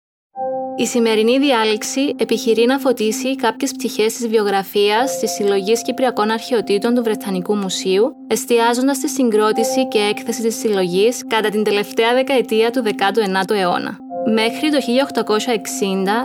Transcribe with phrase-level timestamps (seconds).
[0.77, 7.03] Η σημερινή διάλεξη επιχειρεί να φωτίσει κάποιες πτυχές της βιογραφίας της Συλλογής Κυπριακών Αρχαιοτήτων του
[7.03, 13.50] Βρετανικού Μουσείου, εστιάζοντας στη συγκρότηση και έκθεση της συλλογής κατά την τελευταία δεκαετία του 19ου
[13.50, 13.99] αιώνα.
[14.26, 14.79] Μέχρι το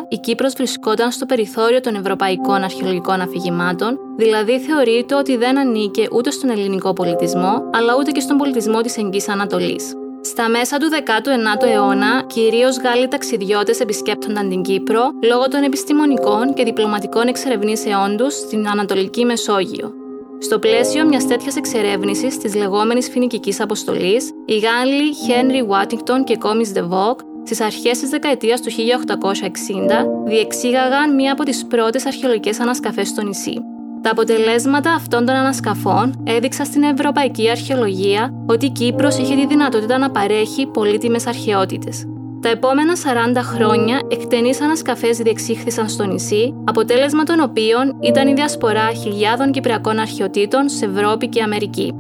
[0.02, 6.08] 1860 η Κύπρος βρισκόταν στο περιθώριο των ευρωπαϊκών αρχαιολογικών αφηγημάτων, δηλαδή θεωρείται ότι δεν ανήκε
[6.12, 9.94] ούτε στον ελληνικό πολιτισμό, αλλά ούτε και στον πολιτισμό της Εγγύης Ανατολής.
[10.22, 16.64] Στα μέσα του 19ου αιώνα, κυρίως Γάλλοι ταξιδιώτες επισκέπτονταν την Κύπρο λόγω των επιστημονικών και
[16.64, 19.94] διπλωματικών εξερευνήσεών τους στην Ανατολική Μεσόγειο.
[20.40, 26.78] Στο πλαίσιο μιας τέτοιας εξερεύνησης της λεγόμενης Φινικική Αποστολής, οι Γάλλοι Henry Waddington και Comis
[26.78, 33.08] de Vogue στις αρχές της δεκαετίας του 1860 διεξήγαγαν μία από τις πρώτες αρχαιολογικές ανασκαφές
[33.08, 33.58] στο νησί.
[34.02, 39.98] Τα αποτελέσματα αυτών των ανασκαφών έδειξαν στην ευρωπαϊκή αρχαιολογία ότι η Κύπρος είχε τη δυνατότητα
[39.98, 42.06] να παρέχει πολύτιμες αρχαιότητες.
[42.42, 42.94] Τα επόμενα
[43.36, 50.00] 40 χρόνια εκτενείς ανασκαφές διεξήχθησαν στο νησί, αποτέλεσμα των οποίων ήταν η διασπορά χιλιάδων κυπριακών
[50.00, 51.94] αρχαιοτήτων σε Ευρώπη και Αμερική.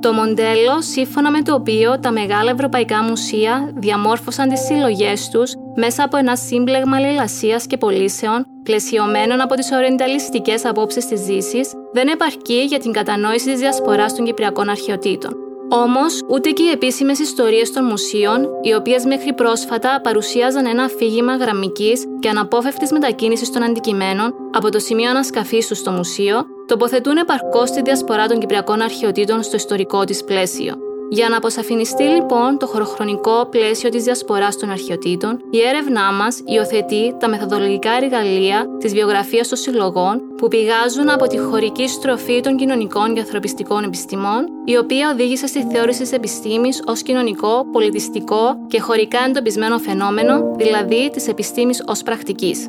[0.00, 6.04] Το μοντέλο σύμφωνα με το οποίο τα μεγάλα ευρωπαϊκά μουσεία διαμόρφωσαν τις συλλογές τους μέσα
[6.04, 12.64] από ένα σύμπλεγμα λαιλασίας και πωλήσεων πλαισιωμένων από τις ορενταλιστικές απόψεις της Δύσης, δεν επαρκεί
[12.68, 15.36] για την κατανόηση της διασποράς των κυπριακών αρχαιοτήτων.
[15.72, 21.36] Όμως, ούτε και οι επίσημες ιστορίες των μουσείων, οι οποίες μέχρι πρόσφατα παρουσίαζαν ένα αφήγημα
[21.36, 27.70] γραμμικής και αναπόφευκτης μετακίνησης των αντικειμένων από το σημείο ανασκαφής τους στο μουσείο, τοποθετούν επαρκώς
[27.70, 30.74] τη διασπορά των Κυπριακών αρχαιοτήτων στο ιστορικό της πλαίσιο.
[31.10, 37.14] Για να αποσαφινιστεί λοιπόν το χωροχρονικό πλαίσιο της διασποράς των αρχαιοτήτων, η έρευνά μας υιοθετεί
[37.20, 43.14] τα μεθοδολογικά εργαλεία της βιογραφίας των συλλογών που πηγάζουν από τη χωρική στροφή των κοινωνικών
[43.14, 49.18] και ανθρωπιστικών επιστημών, η οποία οδήγησε στη θεώρηση της επιστήμης ως κοινωνικό, πολιτιστικό και χωρικά
[49.28, 52.68] εντοπισμένο φαινόμενο, δηλαδή της επιστήμης ως πρακτικής.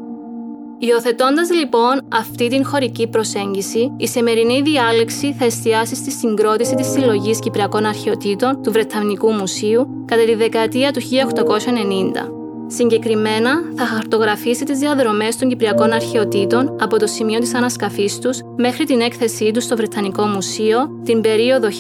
[0.84, 7.40] Υιοθετώντας λοιπόν αυτή την χωρική προσέγγιση, η σημερινή διάλεξη θα εστιάσει στη συγκρότηση της συλλογής
[7.40, 12.41] Κυπριακών Αρχαιοτήτων του Βρετανικού Μουσείου κατά τη δεκαετία του 1890.
[12.74, 18.86] Συγκεκριμένα, θα χαρτογραφήσει τις διαδρομές των Κυπριακών Αρχαιοτήτων από το σημείο της ανασκαφής τους μέχρι
[18.86, 21.72] την έκθεσή τους στο Βρετανικό Μουσείο την περίοδο 1893-1896,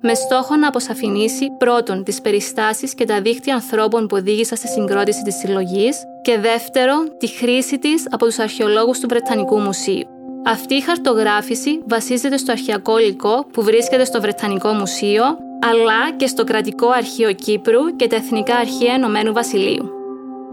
[0.00, 5.22] με στόχο να αποσαφηνίσει πρώτον τις περιστάσεις και τα δίκτυα ανθρώπων που οδήγησαν στη συγκρότηση
[5.22, 10.06] της συλλογής και δεύτερον τη χρήση της από τους αρχαιολόγους του Βρετανικού Μουσείου.
[10.46, 15.24] Αυτή η χαρτογράφηση βασίζεται στο αρχαιακό υλικό που βρίσκεται στο Βρετανικό Μουσείο,
[15.70, 19.90] αλλά και στο Κρατικό Αρχείο Κύπρου και τα Εθνικά Αρχεία Ενωμένου Βασιλείου.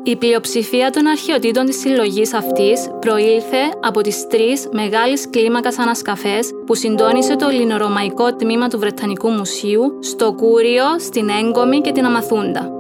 [0.04, 6.76] Η πλειοψηφία των αρχαιοτήτων της συλλογής αυτής προήλθε από τις τρεις μεγάλες κλίμακας ανασκαφές που
[6.76, 12.79] συντόνισε το ελληνορωμαϊκό τμήμα του Βρετανικού Μουσείου στο Κούριο, στην Έγκομη και την Αμαθούντα.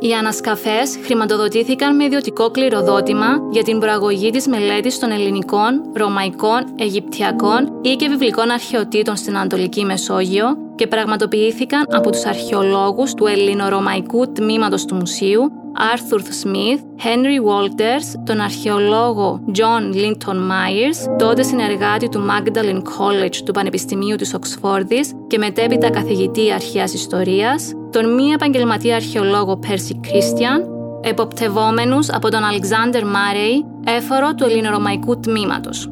[0.00, 7.72] Οι ανασκαφές χρηματοδοτήθηκαν με ιδιωτικό κληροδότημα για την προαγωγή της μελέτης των ελληνικών, ρωμαϊκών, αιγυπτιακών
[7.82, 14.84] ή και βιβλικών αρχαιοτήτων στην Ανατολική Μεσόγειο και πραγματοποιήθηκαν από τους αρχαιολόγους του ελληνορωμαϊκού τμήματος
[14.84, 22.76] του Μουσείου Arthur Smith, Henry Walters, τον αρχαιολόγο John Linton Myers, τότε συνεργάτη του Magdalen
[22.76, 29.94] College του Πανεπιστημίου της Οξφόρδης και μετέπειτα καθηγητή αρχαίας ιστορίας, τον μη επαγγελματία αρχαιολόγο Percy
[29.94, 30.62] Christian,
[31.00, 35.90] εποπτευόμενους από τον Alexander Murray, έφορο του ελληνορωμαϊκού τμήματος.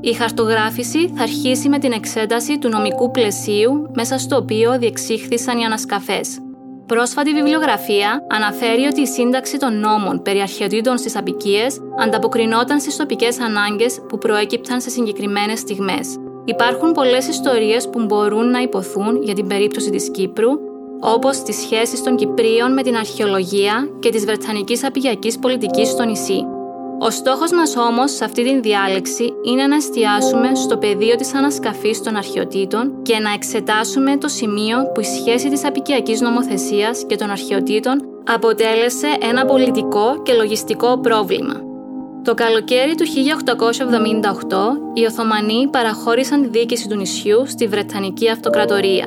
[0.00, 5.64] Η χαρτογράφηση θα αρχίσει με την εξέταση του νομικού πλαισίου μέσα στο οποίο διεξήχθησαν οι
[5.64, 6.38] ανασκαφές.
[6.88, 13.40] Πρόσφατη βιβλιογραφία αναφέρει ότι η σύνταξη των νόμων περί αρχαιοτήτων στις απικίες ανταποκρινόταν στις τοπικές
[13.40, 16.16] ανάγκες που προέκυπταν σε συγκεκριμένες στιγμές.
[16.44, 20.50] Υπάρχουν πολλές ιστορίες που μπορούν να υποθούν για την περίπτωση της Κύπρου,
[21.00, 26.57] όπως τις σχέσεις των Κυπρίων με την αρχαιολογία και της Βρετανικής απικιακής πολιτικής στο νησί.
[27.00, 32.02] Ο στόχος μας όμως σε αυτή την διάλεξη είναι να εστιάσουμε στο πεδίο της ανασκαφής
[32.02, 37.30] των αρχαιοτήτων και να εξετάσουμε το σημείο που η σχέση της απικιακής νομοθεσίας και των
[37.30, 38.00] αρχαιοτήτων
[38.32, 41.54] αποτέλεσε ένα πολιτικό και λογιστικό πρόβλημα.
[42.24, 43.06] Το καλοκαίρι του 1878,
[44.94, 49.06] οι Οθωμανοί παραχώρησαν τη διοίκηση του νησιού στη Βρετανική Αυτοκρατορία.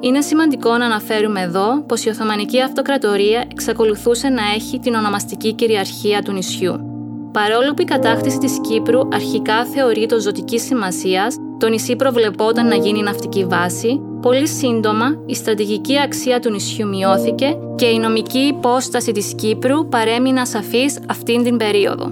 [0.00, 6.22] Είναι σημαντικό να αναφέρουμε εδώ πως η Οθωμανική Αυτοκρατορία εξακολουθούσε να έχει την ονομαστική κυριαρχία
[6.22, 6.93] του νησιού.
[7.34, 13.02] Παρόλο που η κατάκτηση της Κύπρου αρχικά θεωρείται ζωτικής σημασίας, το νησί προβλεπόταν να γίνει
[13.02, 19.34] ναυτική βάση, πολύ σύντομα η στρατηγική αξία του νησιού μειώθηκε και η νομική υπόσταση της
[19.34, 22.10] Κύπρου παρέμεινε ασαφής αυτήν την περίοδο.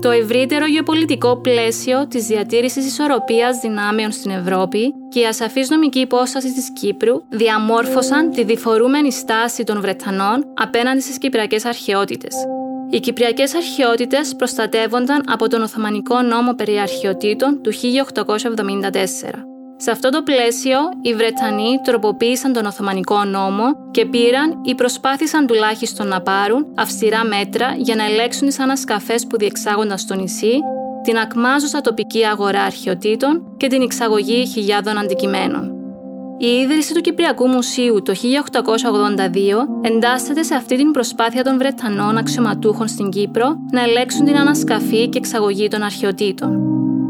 [0.00, 6.52] Το ευρύτερο γεωπολιτικό πλαίσιο της διατήρησης ισορροπίας δυνάμεων στην Ευρώπη και η ασαφής νομική υπόσταση
[6.52, 12.34] της Κύπρου διαμόρφωσαν τη διφορούμενη στάση των Βρετανών απέναντι στις κυπριακές αρχαιότητες.
[12.92, 17.80] Οι Κυπριακές αρχαιότητες προστατεύονταν από τον Οθωμανικό νόμο περί αρχαιοτήτων του 1874.
[19.76, 26.08] Σε αυτό το πλαίσιο, οι Βρετανοί τροποποίησαν τον Οθωμανικό νόμο και πήραν ή προσπάθησαν τουλάχιστον
[26.08, 30.58] να πάρουν αυστηρά μέτρα για να ελέγξουν τις ανασκαφές που διεξάγονταν στο νησί,
[31.02, 35.79] την ακμάζουσα τοπική αγορά αρχαιοτήτων και την εξαγωγή χιλιάδων αντικειμένων.
[36.42, 38.18] Η ίδρυση του Κυπριακού Μουσείου το 1882
[39.80, 45.18] εντάσσεται σε αυτή την προσπάθεια των Βρετανών αξιωματούχων στην Κύπρο να ελέγξουν την ανασκαφή και
[45.18, 46.62] εξαγωγή των αρχαιοτήτων.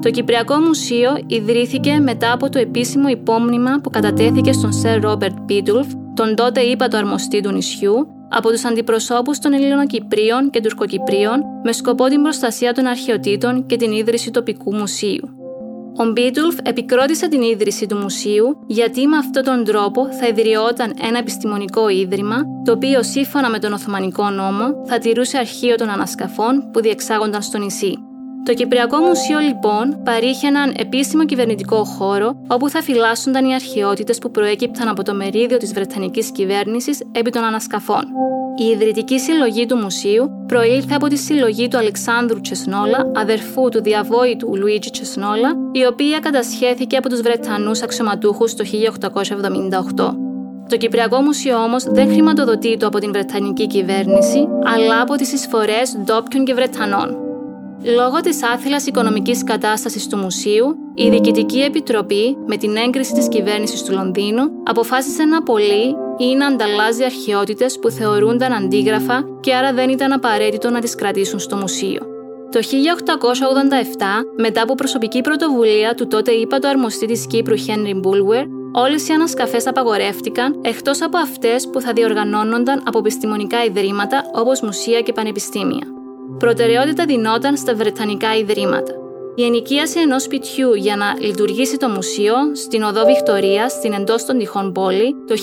[0.02, 5.86] Το Κυπριακό Μουσείο ιδρύθηκε μετά από το επίσημο υπόμνημα που κατατέθηκε στον Σερ Ρόμπερτ Πίτουλφ,
[6.14, 12.04] τον τότε ύπατο αρμοστή του νησιού, από τους αντιπροσώπους των Ελληνοκυπρίων και Τουρκοκυπρίων με σκοπό
[12.04, 15.39] την προστασία των αρχαιοτήτων και την ίδρυση τοπικού μουσείου.
[15.96, 21.18] Ο Μπίτουλφ επικρότησε την ίδρυση του μουσείου γιατί με αυτόν τον τρόπο θα ιδρυόταν ένα
[21.18, 26.80] επιστημονικό ίδρυμα, το οποίο σύμφωνα με τον Οθωμανικό νόμο θα τηρούσε αρχείο των ανασκαφών που
[26.80, 28.09] διεξάγονταν στο νησί.
[28.44, 34.30] Το Κυπριακό Μουσείο λοιπόν παρήχε έναν επίσημο κυβερνητικό χώρο όπου θα φυλάσσονταν οι αρχαιότητες που
[34.30, 38.04] προέκυπταν από το μερίδιο της Βρετανικής κυβέρνησης επί των ανασκαφών.
[38.56, 44.56] Η ιδρυτική συλλογή του μουσείου προήλθε από τη συλλογή του Αλεξάνδρου Τσεσνόλα, αδερφού του διαβόητου
[44.56, 50.14] Λουίτζι Τσεσνόλα, η οποία κατασχέθηκε από τους Βρετανούς αξιωματούχους το 1878.
[50.68, 56.44] Το Κυπριακό Μουσείο όμως δεν χρηματοδοτείται από την Βρετανική κυβέρνηση, αλλά από τις εισφορές ντόπιων
[56.44, 57.29] και Βρετανών.
[57.84, 63.82] Λόγω της άθυλα οικονομικής κατάστασης του μουσείου, η Διοικητική Επιτροπή, με την έγκριση της κυβέρνησης
[63.82, 69.90] του Λονδίνου, αποφάσισε να πωλεί ή να ανταλλάζει αρχαιότητες που θεωρούνταν αντίγραφα και άρα δεν
[69.90, 72.00] ήταν απαραίτητο να τις κρατήσουν στο μουσείο.
[72.50, 72.62] Το 1887,
[74.36, 79.66] μετά από προσωπική πρωτοβουλία του τότε ύπατο αρμοστή της Κύπρου Χένρι Μπούλουερ, όλες οι ανασκαφές
[79.66, 85.99] απαγορεύτηκαν εκτός από αυτές που θα διοργανώνονταν από επιστημονικά ιδρύματα όπως μουσεία και πανεπιστήμια
[86.38, 88.92] προτεραιότητα δινόταν στα Βρετανικά Ιδρύματα.
[89.34, 94.38] Η ενοικίαση ενός σπιτιού για να λειτουργήσει το μουσείο στην οδό Βικτωρία στην εντός των
[94.38, 95.36] τυχών πόλη το 1889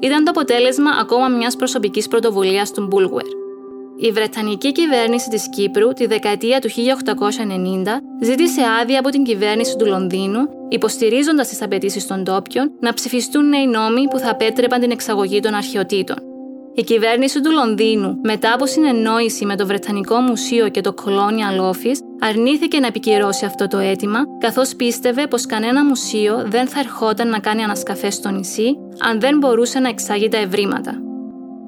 [0.00, 3.26] ήταν το αποτέλεσμα ακόμα μιας προσωπικής πρωτοβουλίας του Μπούλγουερ.
[3.96, 9.86] Η Βρετανική κυβέρνηση της Κύπρου τη δεκαετία του 1890 ζήτησε άδεια από την κυβέρνηση του
[9.86, 15.40] Λονδίνου, υποστηρίζοντας τις απαιτήσεις των τόπιων, να ψηφιστούν νέοι νόμοι που θα απέτρεπαν την εξαγωγή
[15.40, 16.33] των αρχαιοτήτων.
[16.76, 21.98] Η κυβέρνηση του Λονδίνου, μετά από συνεννόηση με το Βρετανικό Μουσείο και το Colonial Office,
[22.20, 27.38] αρνήθηκε να επικυρώσει αυτό το αίτημα, καθώς πίστευε πως κανένα μουσείο δεν θα ερχόταν να
[27.38, 31.02] κάνει ανασκαφές στο νησί, αν δεν μπορούσε να εξάγει τα ευρήματα.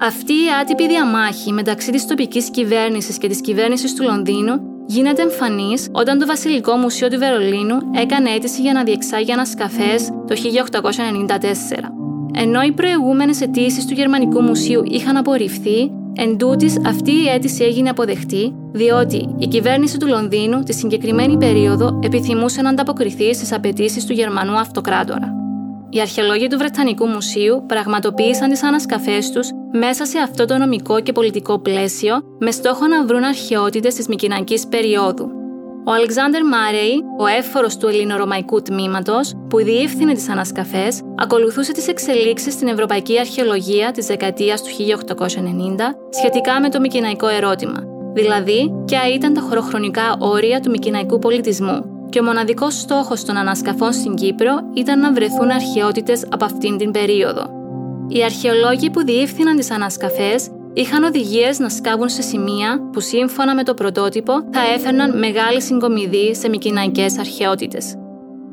[0.01, 5.87] Αυτή η άτυπη διαμάχη μεταξύ της τοπικής κυβέρνησης και της κυβέρνησης του Λονδίνου γίνεται εμφανής
[5.91, 12.06] όταν το Βασιλικό Μουσείο του Βερολίνου έκανε αίτηση για να διεξάγει ανασκαφές το 1894.
[12.39, 17.89] Ενώ οι προηγούμενες αιτήσεις του Γερμανικού Μουσείου είχαν απορριφθεί, εν τούτης, αυτή η αίτηση έγινε
[17.89, 24.13] αποδεκτή, διότι η κυβέρνηση του Λονδίνου τη συγκεκριμένη περίοδο επιθυμούσε να ανταποκριθεί στις απαιτήσεις του
[24.13, 25.35] Γερμανού Αυτοκράτορα.
[25.89, 31.11] Οι αρχαιολόγοι του Βρετανικού Μουσείου πραγματοποίησαν τις ανασκαφές τους μέσα σε αυτό το νομικό και
[31.11, 35.36] πολιτικό πλαίσιο, με στόχο να βρουν αρχαιότητες της Μικυναϊκή περίοδου,
[35.87, 42.53] ο Αλεξάνδρ Μάρεϊ, ο έφορος του ελληνορωμαϊκού τμήματος, που διεύθυνε τις ανασκαφές, ακολουθούσε τις εξελίξεις
[42.53, 49.33] στην ευρωπαϊκή αρχαιολογία της δεκαετίας του 1890 σχετικά με το μικυναϊκό ερώτημα, δηλαδή ποια ήταν
[49.33, 52.07] τα χωροχρονικά όρια του μικυναϊκού πολιτισμού.
[52.09, 56.91] Και ο μοναδικός στόχος των ανασκαφών στην Κύπρο ήταν να βρεθούν αρχαιότητες από αυτήν την
[56.91, 57.43] περίοδο.
[58.07, 63.63] Οι αρχαιολόγοι που διεύθυναν τις ανασκαφές είχαν οδηγίες να σκάβουν σε σημεία που σύμφωνα με
[63.63, 67.95] το πρωτότυπο θα έφερναν μεγάλη συγκομιδή σε μικυναϊκέ αρχαιότητες.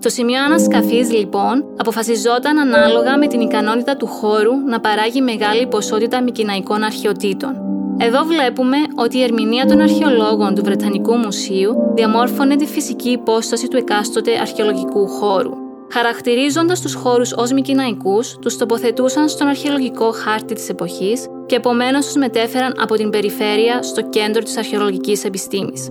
[0.00, 6.22] Το σημείο ανασκαφής, λοιπόν, αποφασιζόταν ανάλογα με την ικανότητα του χώρου να παράγει μεγάλη ποσότητα
[6.22, 7.56] μικυναϊκών αρχαιοτήτων.
[7.98, 13.76] Εδώ βλέπουμε ότι η ερμηνεία των αρχαιολόγων του Βρετανικού Μουσείου διαμόρφωνε τη φυσική υπόσταση του
[13.76, 15.63] εκάστοτε αρχαιολογικού χώρου.
[15.94, 22.14] Χαρακτηρίζοντας τους χώρους ως μικυναϊκού, τους τοποθετούσαν στον αρχαιολογικό χάρτη της εποχής και επομένως τους
[22.14, 25.88] μετέφεραν από την περιφέρεια στο κέντρο της αρχαιολογικής επιστήμης.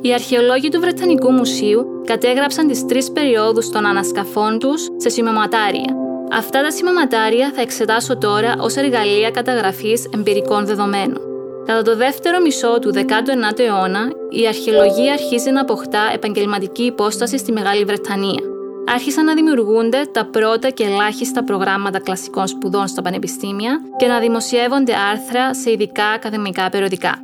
[0.00, 5.94] Οι αρχαιολόγοι του Βρετανικού Μουσείου κατέγραψαν τις τρεις περιόδους των ανασκαφών τους σε σημειωματάρια.
[6.32, 11.20] Αυτά τα σημειωματάρια θα εξετάσω τώρα ως εργαλεία καταγραφής εμπειρικών δεδομένων.
[11.66, 17.52] Κατά το δεύτερο μισό του 19ου αιώνα, η αρχαιολογία αρχίζει να αποκτά επαγγελματική υπόσταση στη
[17.52, 18.53] Μεγάλη Βρετανία.
[18.88, 24.94] Άρχισαν να δημιουργούνται τα πρώτα και ελάχιστα προγράμματα κλασικών σπουδών στα πανεπιστήμια και να δημοσιεύονται
[25.10, 27.14] άρθρα σε ειδικά ακαδημικά περιοδικά.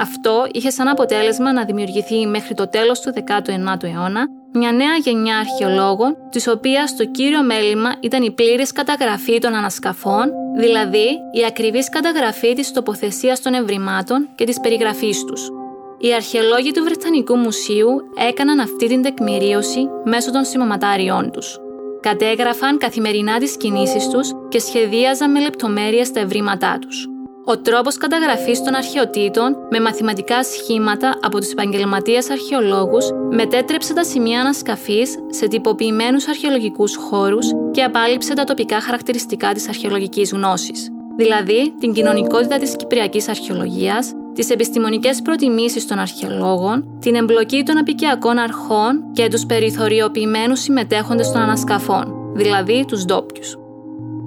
[0.00, 5.38] Αυτό είχε σαν αποτέλεσμα να δημιουργηθεί μέχρι το τέλος του 19ου αιώνα μια νέα γενιά
[5.38, 11.88] αρχαιολόγων, της οποίας το κύριο μέλημα ήταν η πλήρης καταγραφή των ανασκαφών, δηλαδή η ακριβής
[11.88, 15.59] καταγραφή της τοποθεσίας των ευρημάτων και της περιγραφής τους.
[16.02, 17.88] Οι αρχαιολόγοι του Βρετανικού Μουσείου
[18.28, 21.58] έκαναν αυτή την τεκμηρίωση μέσω των σημαματάριών τους.
[22.00, 27.08] Κατέγραφαν καθημερινά τις κινήσεις τους και σχεδίαζαν με λεπτομέρειες τα ευρήματά τους.
[27.44, 34.40] Ο τρόπος καταγραφής των αρχαιοτήτων με μαθηματικά σχήματα από τους επαγγελματίες αρχαιολόγους μετέτρεψε τα σημεία
[34.40, 41.92] ανασκαφής σε τυποποιημένους αρχαιολογικούς χώρους και απάλληψε τα τοπικά χαρακτηριστικά της αρχαιολογικής γνώσης, δηλαδή την
[41.92, 49.28] κοινωνικότητα της κυπριακής αρχαιολογίας, τις επιστημονικές προτιμήσεις των αρχαιολόγων, την εμπλοκή των απικιακών αρχών και
[49.28, 53.58] τους περιθωριοποιημένους συμμετέχοντες των ανασκαφών, δηλαδή τους ντόπιους.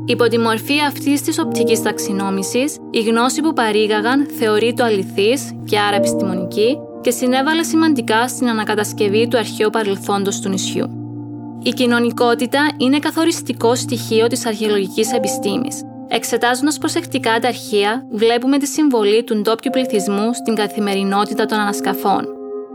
[0.05, 5.95] Υπό τη μορφή αυτής της οπτικής ταξινόμησης, η γνώση που παρήγαγαν θεωρείται αληθής και άρα
[5.95, 10.87] επιστημονική και συνέβαλε σημαντικά στην ανακατασκευή του αρχαίου παρελθόντος του νησιού.
[11.63, 15.81] Η κοινωνικότητα είναι καθοριστικό στοιχείο της αρχαιολογικής επιστήμης.
[16.15, 22.27] Εξετάζοντας προσεκτικά τα αρχεία, βλέπουμε τη συμβολή του ντόπιου πληθυσμού στην καθημερινότητα των ανασκαφών.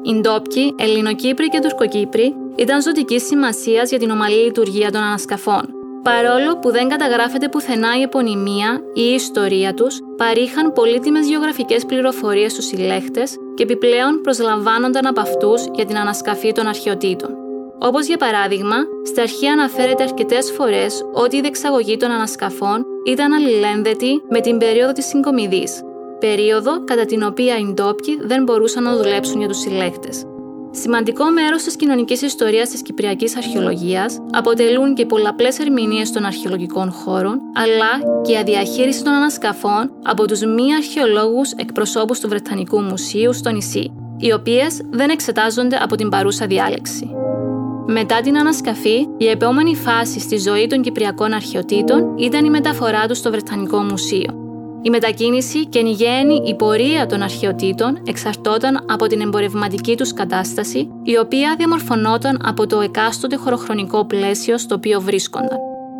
[0.02, 5.62] Οι ντόπιοι, Ελληνοκύπροι και Τουρκοκύπροι ήταν ζωτική σημασία για την ομαλή λειτουργία των ανασκαφών.
[6.02, 12.52] Παρόλο που δεν καταγράφεται πουθενά η επωνυμία ή η ιστορία τους, παρήχαν πολύτιμες γεωγραφικές πληροφορίες
[12.52, 17.37] στους συλλέχτες και επιπλέον προσλαμβάνονταν από αυτούς για την ανασκαφή των αρχαιοτήτων.
[17.80, 24.22] Όπως για παράδειγμα, στα αρχεία αναφέρεται αρκετές φορές ότι η δεξαγωγή των ανασκαφών ήταν αλληλένδετη
[24.28, 25.82] με την περίοδο της συγκομιδής,
[26.18, 30.24] περίοδο κατά την οποία οι ντόπιοι δεν μπορούσαν να δουλέψουν για τους συλλέχτες.
[30.70, 37.40] Σημαντικό μέρος της κοινωνικής ιστορίας της Κυπριακής Αρχαιολογίας αποτελούν και πολλαπλές ερμηνείες των αρχαιολογικών χώρων,
[37.54, 43.50] αλλά και η αδιαχείριση των ανασκαφών από τους μη αρχαιολόγους εκπροσώπους του Βρετανικού Μουσείου στο
[43.50, 47.10] νησί, οι οποίες δεν εξετάζονται από την παρούσα διάλεξη.
[47.90, 53.18] Μετά την ανασκαφή, η επόμενη φάση στη ζωή των Κυπριακών αρχαιοτήτων ήταν η μεταφορά τους
[53.18, 54.34] στο Βρετανικό Μουσείο,
[54.82, 60.88] η μετακίνηση και η γέννη η πορεία των αρχαιοτήτων εξαρτώταν από την εμπορευματική τους κατάσταση,
[61.02, 65.58] η οποία διαμορφωνόταν από το εκάστοτε χωροχρονικό πλαίσιο στο οποίο βρίσκονταν.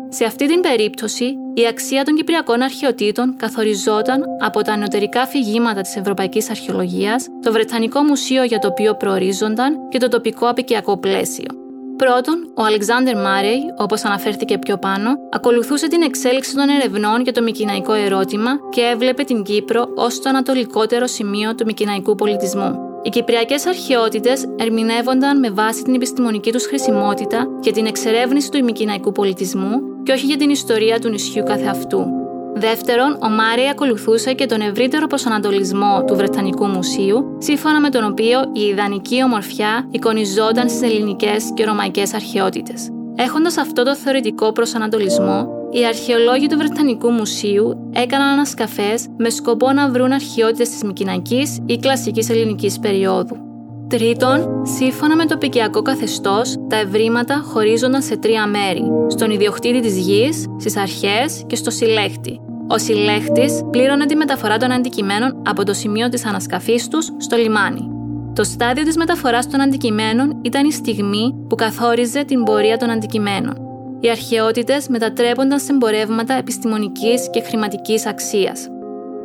[0.09, 5.95] Σε αυτή την περίπτωση, η αξία των Κυπριακών αρχαιοτήτων καθοριζόταν από τα ανωτερικά φυγήματα της
[5.95, 11.58] Ευρωπαϊκής Αρχαιολογίας, το Βρετανικό Μουσείο για το οποίο προορίζονταν και το τοπικό απικιακό πλαίσιο.
[12.03, 17.41] Πρώτον, ο Αλεξάνδρ Μάρεϊ, όπως αναφέρθηκε πιο πάνω, ακολουθούσε την εξέλιξη των ερευνών για το
[17.41, 22.75] μικυναϊκό ερώτημα και έβλεπε την Κύπρο ως το ανατολικότερο σημείο του μικυναϊκού πολιτισμού.
[23.03, 29.11] Οι κυπριακές αρχαιότητες ερμηνεύονταν με βάση την επιστημονική τους χρησιμότητα για την εξερεύνηση του ημικυναϊκού
[29.11, 32.28] πολιτισμού και όχι για την ιστορία του νησιού καθεαυτού.
[32.59, 38.39] Δεύτερον, ο Μάρι ακολουθούσε και τον ευρύτερο προσανατολισμό του Βρετανικού Μουσείου, σύμφωνα με τον οποίο
[38.53, 42.89] η ιδανική ομορφιά εικονιζόταν στις ελληνικές και ρωμαϊκές αρχαιότητες.
[43.15, 49.89] Έχοντας αυτό το θεωρητικό προσανατολισμό, οι αρχαιολόγοι του Βρετανικού Μουσείου έκαναν ανασκαφές με σκοπό να
[49.89, 53.48] βρουν αρχαιότητες της Μικυνακή ή κλασικής ελληνικής περίοδου.
[53.89, 59.97] Τρίτον, σύμφωνα με το πικιακό καθεστώς, τα ευρήματα χωρίζονταν σε τρία μέρη: στον ιδιοκτήτη της
[59.97, 65.73] γης, στις αρχές και στο συλλέχτη, ο συλλέχτη πλήρωνε τη μεταφορά των αντικειμένων από το
[65.73, 67.89] σημείο της ανασκαφής τους στο λιμάνι.
[68.33, 73.55] Το στάδιο της μεταφοράς των αντικειμένων ήταν η στιγμή που καθόριζε την πορεία των αντικειμένων.
[73.99, 78.67] Οι αρχαιότητες μετατρέπονταν σε εμπορεύματα επιστημονικής και χρηματικής αξίας.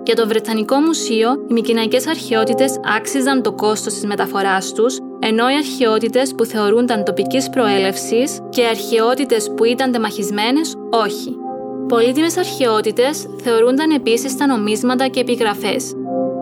[0.04, 5.54] Για το Βρετανικό Μουσείο, οι μικυναϊκέ αρχαιότητες άξιζαν το κόστος της μεταφοράς τους, ενώ οι
[5.54, 11.36] αρχαιότητες που θεωρούνταν τοπικής προέλευσης και οι αρχαιότητες που ήταν τεμαχισμένες, όχι.
[11.88, 15.92] Πολύτιμες αρχαιότητες θεωρούνταν επίσης τα νομίσματα και επιγραφές.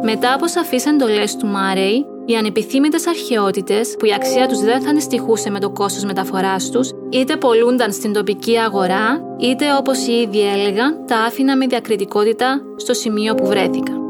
[0.02, 4.90] Μετά από σαφείς εντολές του Μάρεϊ, οι ανεπιθύμητες αρχαιότητες, που η αξία τους δεν θα
[4.90, 10.40] αντιστοιχούσε με το κόστος μεταφοράς τους, είτε πολλούνταν στην τοπική αγορά, είτε όπως οι ίδιοι
[10.40, 14.00] έλεγαν, τα άφηνα με διακριτικότητα στο σημείο που βρέθηκαν.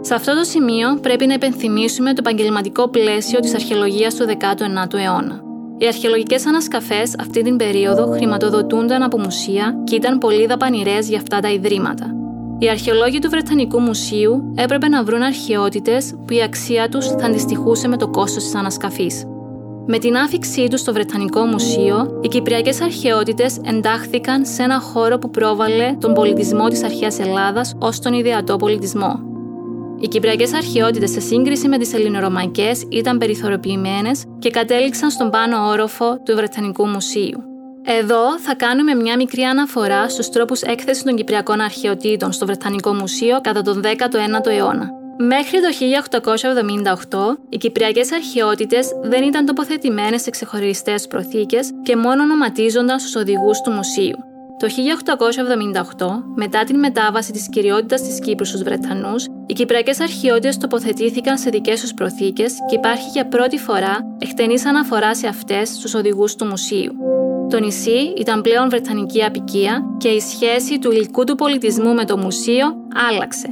[0.00, 5.42] Σε αυτό το σημείο πρέπει να υπενθυμίσουμε το επαγγελματικό πλαίσιο της αρχαιολογίας του 19ου αιώνα.
[5.78, 11.40] Οι αρχαιολογικές ανασκαφές αυτή την περίοδο χρηματοδοτούνταν από μουσεία και ήταν πολύ δαπανηρές για αυτά
[11.40, 12.23] τα ιδρύματα.
[12.58, 17.88] Οι αρχαιολόγοι του Βρετανικού Μουσείου έπρεπε να βρουν αρχαιότητες που η αξία τους θα αντιστοιχούσε
[17.88, 19.24] με το κόστος της ανασκαφής.
[19.86, 25.30] Με την άφηξή τους στο Βρετανικό Μουσείο, οι Κυπριακές αρχαιότητες εντάχθηκαν σε ένα χώρο που
[25.30, 29.20] πρόβαλε τον πολιτισμό της αρχαίας Ελλάδας ως τον ιδεατό πολιτισμό.
[30.00, 36.18] Οι κυπριακές αρχαιότητες σε σύγκριση με τις ελληνορωμαϊκές ήταν περιθωριοποιημένες και κατέληξαν στον πάνω όροφο
[36.24, 37.53] του Βρετανικού Μουσείου.
[37.86, 43.40] Εδώ θα κάνουμε μια μικρή αναφορά στους τρόπους έκθεσης των Κυπριακών αρχαιοτήτων στο Βρετανικό Μουσείο
[43.40, 44.90] κατά τον 19ο αιώνα.
[45.18, 53.00] Μέχρι το 1878, οι Κυπριακές αρχαιότητες δεν ήταν τοποθετημένες σε ξεχωριστές προθήκες και μόνο ονοματίζονταν
[53.00, 54.16] στους οδηγούς του μουσείου.
[54.58, 61.38] Το 1878, μετά την μετάβαση της κυριότητας της Κύπρου στους Βρετανούς, οι Κυπριακές αρχαιότητες τοποθετήθηκαν
[61.38, 66.34] σε δικές τους προθήκες και υπάρχει για πρώτη φορά εκτενής αναφορά σε αυτές στους οδηγούς
[66.36, 66.92] του μουσείου.
[67.50, 72.16] Το νησί ήταν πλέον βρετανική απικία και η σχέση του υλικού του πολιτισμού με το
[72.16, 72.66] μουσείο
[73.10, 73.48] άλλαξε.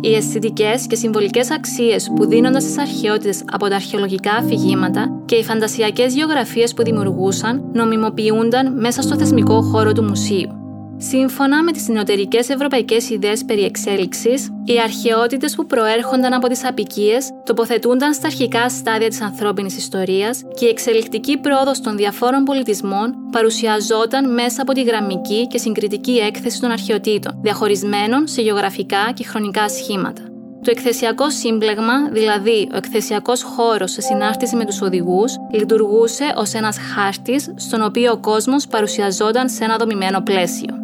[0.00, 5.44] Οι αισθητικές και συμβολικές αξίες που δίνονταν στις αρχαιότητες από τα αρχαιολογικά αφηγήματα και οι
[5.44, 10.59] φαντασιακές γεωγραφίες που δημιουργούσαν νομιμοποιούνταν μέσα στο θεσμικό χώρο του μουσείου.
[11.02, 17.30] Σύμφωνα με τις νεωτερικές ευρωπαϊκές ιδέες περί εξέλιξης, οι αρχαιότητες που προέρχονταν από τις απικίες
[17.44, 24.32] τοποθετούνταν στα αρχικά στάδια της ανθρώπινης ιστορίας και η εξελικτική πρόοδος των διαφόρων πολιτισμών παρουσιαζόταν
[24.32, 30.22] μέσα από τη γραμμική και συγκριτική έκθεση των αρχαιοτήτων, διαχωρισμένων σε γεωγραφικά και χρονικά σχήματα.
[30.64, 36.76] Το εκθεσιακό σύμπλεγμα, δηλαδή ο εκθεσιακός χώρος σε συνάρτηση με τους οδηγούς, λειτουργούσε ως ένας
[36.94, 40.79] χάρτης στον οποίο ο κόσμος παρουσιαζόταν σε ένα δομημένο πλαίσιο.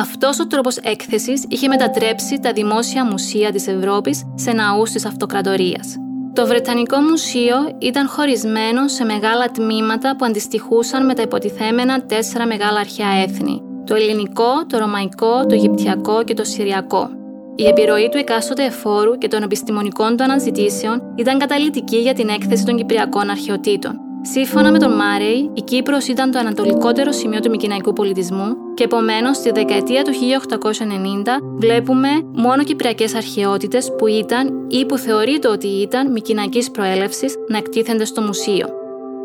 [0.00, 5.96] Αυτός ο τρόπος έκθεσης είχε μετατρέψει τα δημόσια μουσεία της Ευρώπης σε ναούς της αυτοκρατορίας.
[6.32, 12.80] Το Βρετανικό Μουσείο ήταν χωρισμένο σε μεγάλα τμήματα που αντιστοιχούσαν με τα υποτιθέμενα τέσσερα μεγάλα
[12.80, 17.10] αρχαία έθνη: το ελληνικό, το ρωμαϊκό, το αιγυπτιακό και το συριακό.
[17.54, 22.64] Η επιρροή του εκάστοτε εφόρου και των επιστημονικών του αναζητήσεων ήταν καταλητική για την έκθεση
[22.64, 24.07] των Κυπριακών αρχαιοτήτων.
[24.22, 29.36] Σύμφωνα με τον Μάρεϊ, η Κύπρος ήταν το ανατολικότερο σημείο του μικυναϊκού πολιτισμού και επομένως
[29.36, 36.12] στη δεκαετία του 1890 βλέπουμε μόνο κυπριακές αρχαιότητες που ήταν ή που θεωρείται ότι ήταν
[36.12, 38.68] μικυναϊκής προέλευσης να εκτίθενται στο μουσείο.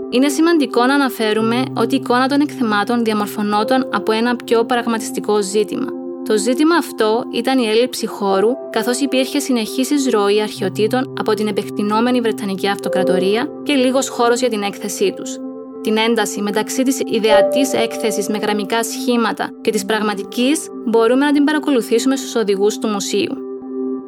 [0.10, 5.88] Είναι σημαντικό να αναφέρουμε ότι η εικόνα των εκθεμάτων διαμορφωνόταν από ένα πιο πραγματιστικό ζήτημα–
[6.28, 12.22] το ζήτημα αυτό ήταν η έλλειψη χώρου, καθώς υπήρχε συνεχής εισρωή αρχαιοτήτων από την επεκτηνόμενη
[12.22, 15.38] Βρετανική Αυτοκρατορία και λίγος χώρος για την έκθεσή τους.
[15.82, 21.44] Την ένταση μεταξύ της ιδεατής έκθεσης με γραμμικά σχήματα και της πραγματικής μπορούμε να την
[21.44, 23.36] παρακολουθήσουμε στους οδηγούς του μουσείου.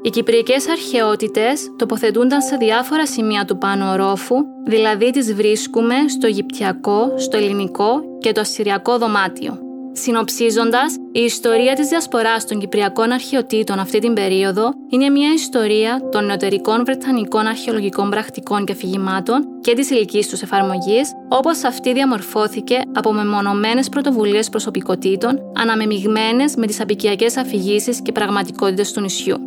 [0.02, 7.14] Οι κυπριακές αρχαιότητες τοποθετούνταν σε διάφορα σημεία του πάνω ορόφου, δηλαδή τις βρίσκουμε στο Αιγυπτιακό,
[7.18, 9.65] στο Ελληνικό και το Ασσυριακό δωμάτιο.
[9.98, 16.26] Συνοψίζοντας, η ιστορία της διασποράς των Κυπριακών αρχαιοτήτων αυτή την περίοδο είναι μια ιστορία των
[16.26, 23.14] νεωτερικών Βρετανικών αρχαιολογικών πρακτικών και αφηγημάτων και της ηλική τους εφαρμογής, όπως αυτή διαμορφώθηκε από
[23.14, 29.38] μεμονωμένες πρωτοβουλίες προσωπικότητων, αναμεμειγμένε με τις απικιακές αφηγήσεις και πραγματικότητες του νησιού.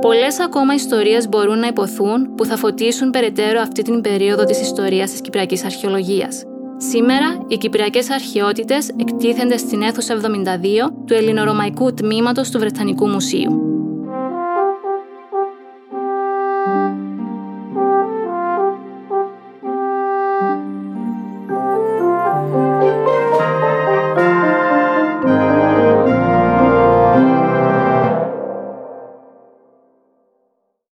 [0.00, 5.10] Πολλές ακόμα ιστορίες μπορούν να υποθούν που θα φωτίσουν περαιτέρω αυτή την περίοδο της ιστορίας
[5.10, 6.44] της Κυπριακής Αρχαιολογίας.
[6.78, 13.75] Σήμερα, οι Κυπριακές αρχαιότητες εκτίθενται στην αίθουσα 72 του Ελληνορωμαϊκού Τμήματος του Βρετανικού Μουσείου.